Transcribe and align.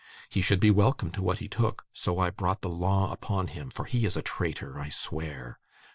He 0.29 0.41
should 0.41 0.59
be 0.59 0.71
welcome 0.71 1.11
to 1.11 1.21
what 1.21 1.37
he 1.37 1.47
took, 1.47 1.85
so 1.93 2.17
I 2.17 2.31
brought 2.31 2.61
the 2.63 2.69
law 2.69 3.11
upon 3.13 3.49
him; 3.49 3.69
for 3.69 3.85
he 3.85 4.03
is 4.03 4.17
a 4.17 4.23
traitor, 4.23 4.79
I 4.79 4.89
swear! 4.89 5.59